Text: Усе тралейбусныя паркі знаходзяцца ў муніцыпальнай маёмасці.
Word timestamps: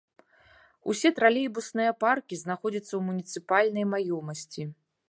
Усе 0.93 1.11
тралейбусныя 1.19 1.91
паркі 2.05 2.41
знаходзяцца 2.45 2.89
ў 2.95 3.01
муніцыпальнай 3.11 3.85
маёмасці. 3.97 4.63